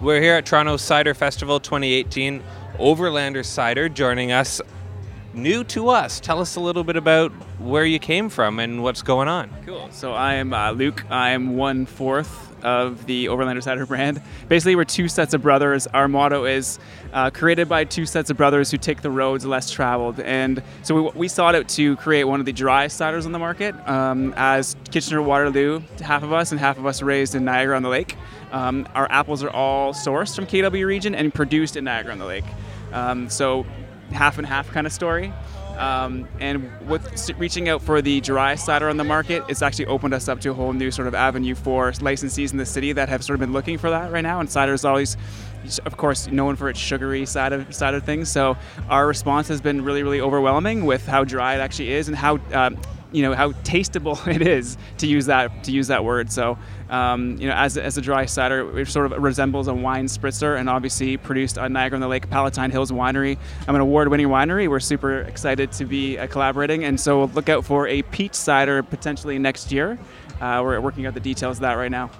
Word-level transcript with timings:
We're 0.00 0.20
here 0.22 0.34
at 0.34 0.46
Toronto 0.46 0.76
Cider 0.76 1.12
Festival 1.12 1.58
2018. 1.58 2.40
Overlander 2.78 3.44
Cider 3.44 3.88
joining 3.88 4.30
us. 4.30 4.60
New 5.34 5.62
to 5.64 5.90
us. 5.90 6.20
Tell 6.20 6.40
us 6.40 6.56
a 6.56 6.60
little 6.60 6.84
bit 6.84 6.96
about 6.96 7.30
where 7.58 7.84
you 7.84 7.98
came 7.98 8.28
from 8.28 8.58
and 8.58 8.82
what's 8.82 9.02
going 9.02 9.28
on. 9.28 9.50
Cool. 9.66 9.88
So 9.92 10.12
I 10.12 10.34
am 10.34 10.52
uh, 10.52 10.72
Luke. 10.72 11.04
I 11.10 11.30
am 11.30 11.56
one 11.56 11.86
fourth 11.86 12.48
of 12.64 13.06
the 13.06 13.26
Overlander 13.26 13.62
Cider 13.62 13.86
brand. 13.86 14.20
Basically, 14.48 14.74
we're 14.74 14.84
two 14.84 15.08
sets 15.08 15.34
of 15.34 15.42
brothers. 15.42 15.86
Our 15.88 16.08
motto 16.08 16.44
is 16.44 16.78
uh, 17.12 17.30
created 17.30 17.68
by 17.68 17.84
two 17.84 18.06
sets 18.06 18.30
of 18.30 18.36
brothers 18.36 18.70
who 18.70 18.78
take 18.78 19.02
the 19.02 19.10
roads 19.10 19.44
less 19.44 19.70
traveled. 19.70 20.18
And 20.20 20.62
so 20.82 21.02
we, 21.02 21.10
we 21.14 21.28
sought 21.28 21.54
out 21.54 21.68
to 21.70 21.96
create 21.96 22.24
one 22.24 22.40
of 22.40 22.46
the 22.46 22.52
driest 22.52 23.00
ciders 23.00 23.26
on 23.26 23.32
the 23.32 23.38
market. 23.38 23.74
Um, 23.88 24.34
as 24.36 24.76
Kitchener 24.90 25.22
Waterloo, 25.22 25.82
half 26.00 26.22
of 26.22 26.32
us 26.32 26.50
and 26.50 26.60
half 26.60 26.78
of 26.78 26.86
us 26.86 27.02
raised 27.02 27.34
in 27.34 27.44
Niagara 27.44 27.76
on 27.76 27.82
the 27.82 27.88
Lake. 27.88 28.16
Um, 28.50 28.88
our 28.94 29.06
apples 29.10 29.42
are 29.42 29.50
all 29.50 29.92
sourced 29.92 30.34
from 30.34 30.46
KW 30.46 30.86
region 30.86 31.14
and 31.14 31.32
produced 31.32 31.76
in 31.76 31.84
Niagara 31.84 32.12
on 32.12 32.18
the 32.18 32.26
Lake. 32.26 32.46
Um, 32.92 33.28
so 33.28 33.66
half 34.12 34.38
and 34.38 34.46
half 34.46 34.70
kind 34.70 34.86
of 34.86 34.92
story. 34.92 35.32
Um, 35.78 36.26
and 36.40 36.68
with 36.88 37.30
reaching 37.38 37.68
out 37.68 37.80
for 37.82 38.02
the 38.02 38.20
dry 38.20 38.56
cider 38.56 38.88
on 38.88 38.96
the 38.96 39.04
market, 39.04 39.44
it's 39.48 39.62
actually 39.62 39.86
opened 39.86 40.12
us 40.12 40.28
up 40.28 40.40
to 40.40 40.50
a 40.50 40.54
whole 40.54 40.72
new 40.72 40.90
sort 40.90 41.06
of 41.06 41.14
avenue 41.14 41.54
for 41.54 41.92
licensees 41.92 42.50
in 42.50 42.58
the 42.58 42.66
city 42.66 42.92
that 42.92 43.08
have 43.08 43.22
sort 43.22 43.36
of 43.36 43.40
been 43.40 43.52
looking 43.52 43.78
for 43.78 43.88
that 43.90 44.10
right 44.10 44.22
now. 44.22 44.40
And 44.40 44.50
cider 44.50 44.72
is 44.72 44.84
always, 44.84 45.16
of 45.86 45.96
course, 45.96 46.26
known 46.26 46.56
for 46.56 46.68
its 46.68 46.80
sugary 46.80 47.24
side 47.26 47.52
of 47.52 47.72
side 47.72 47.94
of 47.94 48.02
things. 48.02 48.28
So 48.28 48.56
our 48.88 49.06
response 49.06 49.46
has 49.48 49.60
been 49.60 49.84
really, 49.84 50.02
really 50.02 50.20
overwhelming 50.20 50.84
with 50.84 51.06
how 51.06 51.22
dry 51.22 51.54
it 51.54 51.60
actually 51.60 51.92
is 51.92 52.08
and 52.08 52.16
how 52.16 52.40
um, 52.52 52.76
you 53.12 53.22
know 53.22 53.34
how 53.34 53.52
tasteable 53.52 54.26
it 54.34 54.42
is 54.42 54.76
to 54.98 55.06
use 55.06 55.26
that 55.26 55.64
to 55.64 55.72
use 55.72 55.88
that 55.88 56.04
word. 56.04 56.30
So 56.30 56.58
um, 56.90 57.36
you 57.38 57.48
know, 57.48 57.54
as, 57.54 57.76
as 57.76 57.98
a 57.98 58.00
dry 58.00 58.24
cider, 58.26 58.78
it 58.78 58.88
sort 58.88 59.12
of 59.12 59.22
resembles 59.22 59.68
a 59.68 59.74
wine 59.74 60.06
spritzer, 60.06 60.58
and 60.58 60.68
obviously 60.68 61.16
produced 61.16 61.58
on 61.58 61.72
Niagara 61.72 61.96
on 61.96 62.00
the 62.00 62.08
Lake 62.08 62.30
Palatine 62.30 62.70
Hills 62.70 62.90
Winery. 62.90 63.38
I'm 63.66 63.74
an 63.74 63.80
award-winning 63.80 64.28
winery. 64.28 64.68
We're 64.68 64.80
super 64.80 65.20
excited 65.20 65.72
to 65.72 65.84
be 65.84 66.18
uh, 66.18 66.26
collaborating, 66.28 66.84
and 66.84 66.98
so 66.98 67.18
we'll 67.18 67.28
look 67.28 67.48
out 67.48 67.64
for 67.64 67.86
a 67.86 68.02
peach 68.02 68.34
cider 68.34 68.82
potentially 68.82 69.38
next 69.38 69.70
year. 69.70 69.98
Uh, 70.40 70.62
we're 70.64 70.80
working 70.80 71.06
out 71.06 71.14
the 71.14 71.20
details 71.20 71.58
of 71.58 71.62
that 71.62 71.74
right 71.74 71.90
now. 71.90 72.10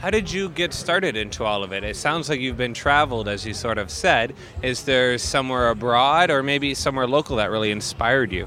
How 0.00 0.10
did 0.10 0.30
you 0.30 0.48
get 0.50 0.72
started 0.72 1.16
into 1.16 1.42
all 1.42 1.64
of 1.64 1.72
it? 1.72 1.82
It 1.82 1.96
sounds 1.96 2.28
like 2.28 2.38
you've 2.38 2.56
been 2.56 2.74
traveled, 2.74 3.26
as 3.26 3.44
you 3.44 3.52
sort 3.52 3.78
of 3.78 3.90
said. 3.90 4.32
Is 4.62 4.84
there 4.84 5.18
somewhere 5.18 5.70
abroad 5.70 6.30
or 6.30 6.44
maybe 6.44 6.74
somewhere 6.74 7.08
local 7.08 7.36
that 7.36 7.50
really 7.50 7.72
inspired 7.72 8.30
you? 8.30 8.46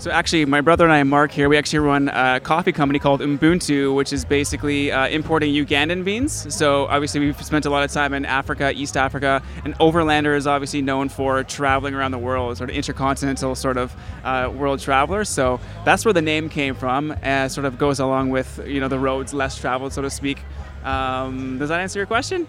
So 0.00 0.10
actually, 0.10 0.46
my 0.46 0.62
brother 0.62 0.84
and 0.84 0.92
I, 0.94 1.02
Mark 1.02 1.30
here, 1.30 1.50
we 1.50 1.58
actually 1.58 1.80
run 1.80 2.08
a 2.08 2.40
coffee 2.40 2.72
company 2.72 2.98
called 2.98 3.20
Ubuntu, 3.20 3.94
which 3.94 4.14
is 4.14 4.24
basically 4.24 4.90
uh, 4.90 5.08
importing 5.08 5.52
Ugandan 5.52 6.04
beans. 6.04 6.54
So 6.56 6.86
obviously, 6.86 7.20
we've 7.20 7.44
spent 7.44 7.66
a 7.66 7.70
lot 7.70 7.84
of 7.84 7.92
time 7.92 8.14
in 8.14 8.24
Africa, 8.24 8.72
East 8.74 8.96
Africa, 8.96 9.42
and 9.62 9.74
Overlander 9.74 10.34
is 10.34 10.46
obviously 10.46 10.80
known 10.80 11.10
for 11.10 11.44
traveling 11.44 11.92
around 11.92 12.12
the 12.12 12.18
world, 12.18 12.56
sort 12.56 12.70
of 12.70 12.76
intercontinental 12.76 13.54
sort 13.54 13.76
of 13.76 13.94
uh, 14.24 14.50
world 14.50 14.80
traveler. 14.80 15.22
So 15.22 15.60
that's 15.84 16.06
where 16.06 16.14
the 16.14 16.22
name 16.22 16.48
came 16.48 16.74
from, 16.74 17.14
and 17.20 17.52
sort 17.52 17.66
of 17.66 17.76
goes 17.76 18.00
along 18.00 18.30
with 18.30 18.58
you 18.66 18.80
know 18.80 18.88
the 18.88 18.98
roads 18.98 19.34
less 19.34 19.58
traveled, 19.58 19.92
so 19.92 20.00
to 20.00 20.08
speak. 20.08 20.38
Um, 20.82 21.58
does 21.58 21.68
that 21.68 21.78
answer 21.78 21.98
your 21.98 22.06
question? 22.06 22.48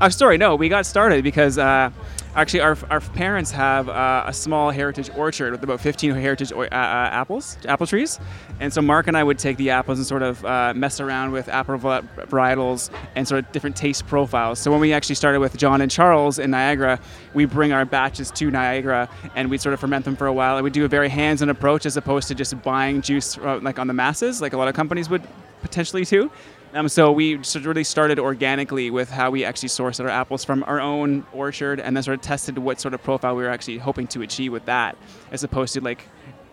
Oh, 0.00 0.08
sorry, 0.08 0.36
no, 0.36 0.56
we 0.56 0.68
got 0.68 0.84
started 0.84 1.22
because. 1.22 1.58
Uh, 1.58 1.92
Actually, 2.36 2.60
our, 2.60 2.76
our 2.90 3.00
parents 3.00 3.50
have 3.50 3.88
uh, 3.88 4.24
a 4.26 4.32
small 4.32 4.70
heritage 4.70 5.08
orchard 5.16 5.52
with 5.52 5.64
about 5.64 5.80
15 5.80 6.12
heritage 6.12 6.52
uh, 6.52 6.58
uh, 6.58 6.68
apples, 6.70 7.56
apple 7.66 7.86
trees. 7.86 8.20
And 8.60 8.70
so 8.70 8.82
Mark 8.82 9.06
and 9.06 9.16
I 9.16 9.24
would 9.24 9.38
take 9.38 9.56
the 9.56 9.70
apples 9.70 9.96
and 9.96 10.06
sort 10.06 10.20
of 10.20 10.44
uh, 10.44 10.74
mess 10.76 11.00
around 11.00 11.32
with 11.32 11.48
apple 11.48 11.78
varietals 11.78 12.90
and 13.14 13.26
sort 13.26 13.42
of 13.42 13.50
different 13.52 13.74
taste 13.74 14.06
profiles. 14.06 14.58
So 14.58 14.70
when 14.70 14.80
we 14.80 14.92
actually 14.92 15.14
started 15.14 15.40
with 15.40 15.56
John 15.56 15.80
and 15.80 15.90
Charles 15.90 16.38
in 16.38 16.50
Niagara, 16.50 17.00
we 17.32 17.46
bring 17.46 17.72
our 17.72 17.86
batches 17.86 18.30
to 18.32 18.50
Niagara 18.50 19.08
and 19.34 19.48
we 19.48 19.56
sort 19.56 19.72
of 19.72 19.80
ferment 19.80 20.04
them 20.04 20.14
for 20.14 20.26
a 20.26 20.32
while. 20.32 20.58
And 20.58 20.64
we 20.64 20.68
do 20.68 20.84
a 20.84 20.88
very 20.88 21.08
hands-on 21.08 21.48
approach 21.48 21.86
as 21.86 21.96
opposed 21.96 22.28
to 22.28 22.34
just 22.34 22.62
buying 22.62 23.00
juice 23.00 23.38
uh, 23.38 23.60
like 23.62 23.78
on 23.78 23.86
the 23.86 23.94
masses, 23.94 24.42
like 24.42 24.52
a 24.52 24.58
lot 24.58 24.68
of 24.68 24.74
companies 24.74 25.08
would 25.08 25.22
potentially 25.62 26.04
too. 26.04 26.30
Um, 26.76 26.90
so 26.90 27.10
we 27.10 27.40
really 27.62 27.84
started 27.84 28.18
organically 28.18 28.90
with 28.90 29.08
how 29.10 29.30
we 29.30 29.46
actually 29.46 29.70
sourced 29.70 29.98
our 29.98 30.10
apples 30.10 30.44
from 30.44 30.62
our 30.64 30.78
own 30.78 31.26
orchard, 31.32 31.80
and 31.80 31.96
then 31.96 32.02
sort 32.02 32.18
of 32.18 32.20
tested 32.20 32.58
what 32.58 32.78
sort 32.78 32.92
of 32.92 33.02
profile 33.02 33.34
we 33.34 33.42
were 33.42 33.48
actually 33.48 33.78
hoping 33.78 34.06
to 34.08 34.20
achieve 34.20 34.52
with 34.52 34.66
that, 34.66 34.98
as 35.32 35.42
opposed 35.42 35.72
to 35.72 35.80
like 35.80 36.06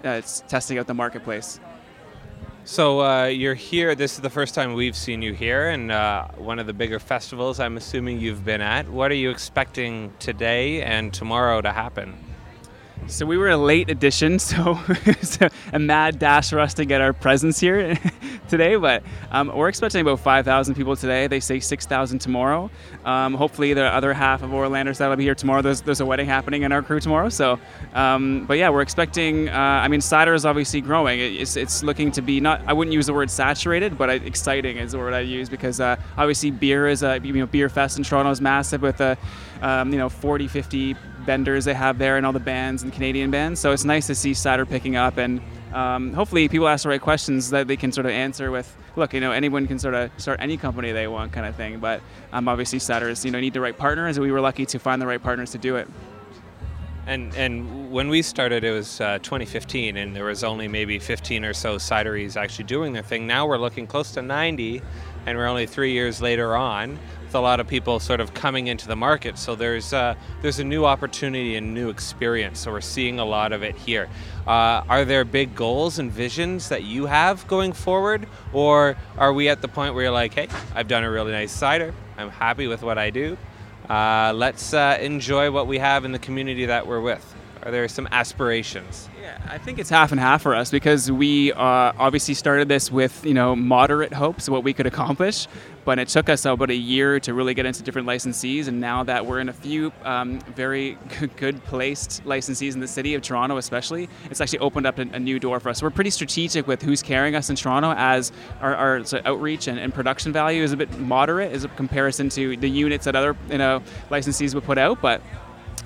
uh, 0.06 0.22
testing 0.48 0.78
out 0.78 0.88
the 0.88 0.94
marketplace. 0.94 1.60
So 2.64 3.02
uh, 3.02 3.26
you're 3.26 3.54
here. 3.54 3.96
This 3.96 4.14
is 4.14 4.22
the 4.22 4.30
first 4.30 4.56
time 4.56 4.74
we've 4.76 4.96
seen 4.96 5.22
you 5.22 5.34
here, 5.34 5.72
and 5.72 5.92
uh, 5.92 6.30
one 6.38 6.58
of 6.58 6.68
the 6.68 6.74
bigger 6.74 7.00
festivals. 7.00 7.60
I'm 7.60 7.76
assuming 7.76 8.22
you've 8.22 8.46
been 8.46 8.62
at. 8.62 8.88
What 8.88 9.12
are 9.12 9.16
you 9.16 9.30
expecting 9.30 10.14
today 10.20 10.84
and 10.84 11.14
tomorrow 11.14 11.60
to 11.60 11.74
happen? 11.74 12.18
So 13.08 13.26
we 13.26 13.38
were 13.38 13.50
a 13.50 13.58
late 13.58 13.90
edition, 13.90 14.40
so 14.40 14.80
a, 15.74 15.80
mad 15.80 16.20
dash 16.20 16.50
for 16.50 16.60
us 16.60 16.74
to 16.76 16.86
get 16.86 17.02
our 17.02 17.12
presence 17.12 17.60
here 17.60 17.98
today. 18.54 18.76
But 18.76 19.04
um, 19.32 19.52
we're 19.56 19.68
expecting 19.68 20.02
about 20.02 20.20
5,000 20.20 20.76
people 20.76 20.96
today. 20.96 21.26
They 21.26 21.40
say 21.40 21.60
6,000 21.60 22.20
tomorrow. 22.20 22.70
Um, 23.04 23.34
hopefully, 23.34 23.74
the 23.74 23.86
other 23.86 24.14
half 24.14 24.44
of 24.44 24.52
Overlanders 24.52 24.98
that'll 24.98 25.16
be 25.16 25.24
here 25.24 25.34
tomorrow. 25.34 25.64
There's, 25.64 25.82
there's 25.82 26.02
a 26.02 26.06
wedding 26.06 26.28
happening 26.28 26.62
in 26.62 26.72
our 26.72 26.84
crew 26.84 27.00
tomorrow. 27.00 27.30
So, 27.30 27.60
um, 27.94 28.46
but 28.46 28.58
yeah, 28.60 28.70
we're 28.70 28.82
expecting. 28.82 29.50
Uh, 29.50 29.58
I 29.84 29.88
mean, 29.88 30.02
cider 30.02 30.36
is 30.36 30.46
obviously 30.46 30.82
growing. 30.82 31.20
It's, 31.20 31.56
it's 31.56 31.82
looking 31.82 32.12
to 32.12 32.22
be 32.22 32.40
not. 32.40 32.62
I 32.68 32.74
wouldn't 32.74 32.94
use 32.94 33.08
the 33.08 33.14
word 33.14 33.32
saturated, 33.32 33.98
but 33.98 34.10
exciting 34.10 34.78
is 34.78 34.92
the 34.92 35.00
word 35.00 35.14
I 35.14 35.22
use 35.22 35.50
because 35.50 35.80
uh, 35.80 35.96
obviously 36.16 36.52
beer 36.52 36.88
is 36.88 37.02
a 37.02 37.20
you 37.24 37.34
know 37.34 37.48
beer 37.48 37.70
fest 37.70 37.98
in 37.98 38.04
Toronto 38.04 38.30
is 38.30 38.40
massive 38.40 38.84
with 38.84 39.02
a 39.02 39.18
um, 39.62 39.92
you 39.92 39.98
know 39.98 40.10
40, 40.10 40.48
50 40.48 40.96
vendors 41.26 41.66
they 41.66 41.74
have 41.74 41.98
there 41.98 42.18
and 42.18 42.26
all 42.26 42.34
the 42.34 42.40
bands 42.40 42.84
and 42.84 42.94
Canadian 42.94 43.32
bands. 43.32 43.60
So 43.60 43.72
it's 43.72 43.86
nice 43.86 44.08
to 44.08 44.16
see 44.16 44.34
cider 44.34 44.66
picking 44.66 44.96
up 44.96 45.18
and 45.18 45.42
um, 45.74 46.14
hopefully 46.14 46.48
people 46.48 46.68
ask 46.68 46.84
the 46.84 46.90
right 46.90 47.02
questions 47.02 47.50
that 47.50 47.68
they 47.68 47.76
can 47.76 47.92
sort 47.92 48.06
of 48.06 48.12
answer 48.12 48.52
with 48.52 48.76
look 48.96 49.14
you 49.14 49.20
know 49.20 49.32
anyone 49.32 49.68
can 49.68 49.80
sort 49.80 49.94
of 49.94 50.12
start 50.18 50.40
any 50.42 50.58
company 50.58 50.92
they 50.92 51.08
want 51.08 51.32
kind 51.32 51.46
of 51.46 51.56
thing 51.56 51.80
but 51.80 52.02
um, 52.32 52.48
obviously 52.48 52.80
cider's 52.80 53.26
you 53.26 53.32
know 53.32 53.40
need 53.40 53.54
the 53.54 53.62
right 53.62 53.78
partners 53.78 54.18
and 54.18 54.26
we 54.26 54.32
were 54.32 54.42
lucky 54.42 54.66
to 54.66 54.80
find 54.80 55.02
the 55.02 55.08
right 55.08 55.24
partners 55.24 55.52
to 55.52 55.58
do 55.58 55.76
it 55.76 55.88
and 57.06 57.36
and 57.36 57.92
when 57.92 58.08
we 58.08 58.22
started, 58.22 58.64
it 58.64 58.72
was 58.72 59.02
uh, 59.02 59.20
2015, 59.20 59.98
and 59.98 60.16
there 60.16 60.24
was 60.24 60.44
only 60.44 60.68
maybe 60.68 61.00
15 61.00 61.44
or 61.44 61.54
so 61.54 61.76
cideries 61.76 62.38
actually 62.38 62.64
doing 62.66 62.94
their 62.94 63.04
thing. 63.04 63.28
Now 63.28 63.46
we're 63.46 63.58
looking 63.58 63.88
close 63.88 64.12
to 64.12 64.22
90, 64.22 64.82
and 65.26 65.38
we're 65.38 65.48
only 65.48 65.66
three 65.66 65.92
years 65.92 66.22
later 66.22 66.56
on 66.56 66.98
a 67.34 67.40
lot 67.40 67.60
of 67.60 67.68
people 67.68 68.00
sort 68.00 68.20
of 68.20 68.34
coming 68.34 68.68
into 68.68 68.88
the 68.88 68.96
market. 68.96 69.38
So 69.38 69.56
there's 69.56 69.94
uh, 69.94 70.16
there's 70.42 70.60
a 70.60 70.64
new 70.64 70.86
opportunity 70.86 71.56
and 71.56 71.74
new 71.74 71.90
experience. 71.90 72.60
So 72.60 72.72
we're 72.72 72.82
seeing 72.82 73.20
a 73.20 73.26
lot 73.26 73.52
of 73.54 73.64
it 73.64 73.76
here. 73.76 74.10
Uh, 74.46 74.84
are 74.90 75.06
there 75.06 75.24
big 75.26 75.56
goals 75.56 76.00
and 76.00 76.12
visions 76.12 76.70
that 76.70 76.84
you 76.84 77.06
have 77.06 77.48
going 77.48 77.74
forward, 77.74 78.28
or 78.52 78.96
are 79.18 79.34
we 79.34 79.50
at 79.50 79.62
the 79.62 79.68
point 79.68 79.94
where 79.94 80.04
you're 80.04 80.14
like, 80.14 80.34
hey, 80.34 80.48
I've 80.76 80.88
done 80.88 81.04
a 81.04 81.12
really 81.12 81.32
nice 81.32 81.52
cider. 81.52 81.94
I'm 82.18 82.30
happy 82.30 82.68
with 82.68 82.84
what 82.84 82.98
I 82.98 83.10
do. 83.10 83.38
Uh, 83.90 84.32
let's 84.36 84.74
uh, 84.74 84.98
enjoy 85.02 85.52
what 85.52 85.68
we 85.68 85.78
have 85.78 86.06
in 86.06 86.12
the 86.12 86.20
community 86.20 86.66
that 86.68 86.88
we're 86.88 87.02
with. 87.02 87.36
Are 87.66 87.72
there 87.72 87.88
some 87.88 88.10
aspirations? 88.12 89.08
Yeah, 89.22 89.40
I 89.48 89.58
think 89.58 89.80
it's 89.80 89.90
half 89.90 90.12
and 90.12 90.20
half 90.20 90.42
for 90.42 90.54
us 90.54 90.70
because 90.70 91.10
we 91.10 91.54
uh, 91.54 91.58
obviously 91.98 92.34
started 92.34 92.68
this 92.68 92.92
with 92.92 93.26
you 93.26 93.34
know 93.34 93.56
moderate 93.56 94.12
hopes 94.12 94.50
what 94.50 94.66
we 94.66 94.74
could 94.74 94.86
accomplish, 94.86 95.48
but 95.86 95.98
it 95.98 96.10
took 96.10 96.28
us 96.28 96.44
about 96.44 96.70
a 96.70 96.76
year 96.76 97.22
to 97.22 97.34
really 97.34 97.54
get 97.54 97.66
into 97.66 97.82
different 97.82 98.06
licensees, 98.06 98.68
and 98.68 98.82
now 98.82 99.06
that 99.06 99.26
we're 99.26 99.40
in 99.40 99.48
a 99.48 99.54
few 99.54 99.94
um, 100.04 100.40
very 100.56 100.98
good 101.38 101.64
placed 101.64 102.22
licensees 102.26 102.74
in 102.74 102.82
the 102.82 102.88
city 102.88 103.14
of 103.16 103.22
Toronto, 103.22 103.56
especially, 103.56 104.10
it's 104.30 104.42
actually 104.42 104.60
opened 104.60 104.86
up 104.86 105.00
a, 105.00 105.04
a, 105.14 105.20
new 105.20 105.40
door 105.40 105.62
for 105.62 105.70
us. 105.70 105.82
We're 105.82 105.90
pretty 105.90 106.10
strategic 106.10 106.68
with 106.68 106.82
who's 106.82 107.02
carrying 107.02 107.34
us 107.34 107.50
in 107.50 107.56
Toronto, 107.56 107.94
as 107.94 108.34
our, 108.60 108.76
our 108.76 109.06
so 109.06 109.22
outreach 109.24 109.68
and, 109.68 109.80
and, 109.80 109.94
production 109.94 110.34
value 110.34 110.64
is 110.64 110.74
a 110.74 110.78
bit 110.78 111.00
moderate 111.00 111.54
as 111.54 111.64
a 111.64 111.70
comparison 111.70 112.28
to 112.30 112.58
the 112.58 112.70
units 112.70 113.06
that 113.06 113.16
other 113.16 113.38
you 113.50 113.58
know 113.58 113.82
licensees 114.10 114.54
would 114.54 114.66
put 114.66 114.78
out, 114.78 115.02
but 115.02 115.22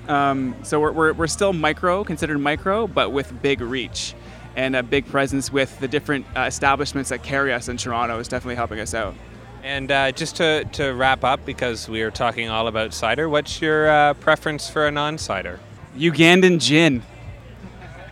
um, 0.08 0.54
so 0.62 0.80
we're, 0.80 0.92
we're, 0.92 1.12
we're 1.12 1.26
still 1.26 1.52
micro, 1.52 2.04
considered 2.04 2.38
micro, 2.38 2.86
but 2.86 3.10
with 3.10 3.42
big 3.42 3.60
reach 3.60 4.14
and 4.56 4.74
a 4.74 4.82
big 4.82 5.06
presence 5.06 5.52
with 5.52 5.78
the 5.78 5.86
different 5.86 6.26
uh, 6.36 6.40
establishments 6.40 7.10
that 7.10 7.22
carry 7.22 7.52
us 7.52 7.68
in 7.68 7.76
Toronto 7.76 8.18
is 8.18 8.26
definitely 8.26 8.56
helping 8.56 8.80
us 8.80 8.94
out. 8.94 9.14
And 9.62 9.90
uh, 9.90 10.12
just 10.12 10.36
to, 10.36 10.64
to 10.72 10.92
wrap 10.94 11.24
up, 11.24 11.44
because 11.44 11.88
we 11.88 12.02
are 12.02 12.10
talking 12.10 12.48
all 12.48 12.66
about 12.68 12.94
cider, 12.94 13.28
what's 13.28 13.60
your 13.60 13.88
uh, 13.88 14.14
preference 14.14 14.68
for 14.68 14.86
a 14.86 14.90
non 14.90 15.18
cider? 15.18 15.60
Ugandan 15.96 16.60
gin. 16.60 17.02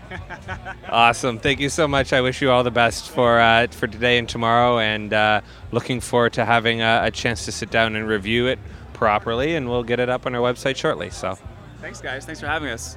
awesome. 0.89 1.39
Thank 1.39 1.61
you 1.61 1.69
so 1.69 1.89
much. 1.89 2.13
I 2.13 2.21
wish 2.21 2.41
you 2.41 2.51
all 2.51 2.63
the 2.63 2.71
best 2.71 3.11
for 3.11 3.41
uh, 3.41 3.67
for 3.69 3.87
today 3.87 4.19
and 4.19 4.29
tomorrow, 4.29 4.79
and 4.79 5.13
uh, 5.13 5.41
looking 5.73 6.01
forward 6.01 6.33
to 6.35 6.45
having 6.45 6.81
a, 6.81 7.01
a, 7.05 7.11
chance 7.11 7.45
to 7.47 7.53
sit 7.53 7.71
down 7.71 7.97
and 7.97 8.07
review 8.07 8.47
it 8.47 8.59
properly. 8.93 9.57
And 9.57 9.69
we'll 9.69 9.83
get 9.83 9.99
it 9.99 10.09
up 10.09 10.27
on 10.27 10.35
our 10.35 10.41
website 10.41 10.77
shortly. 10.77 11.11
So. 11.11 11.39
Thanks, 11.87 12.01
guys. 12.01 12.25
Thanks 12.27 12.41
for 12.41 12.49
having 12.49 12.69
us. 12.71 12.97